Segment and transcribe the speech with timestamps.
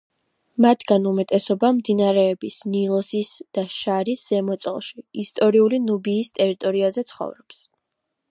[0.65, 7.63] მათგან უმეტესობა მდინარეების ნილოსის და შარის ზემოწელში, ისტორიული ნუბიის ტერიტორიაზე ცხოვრობს.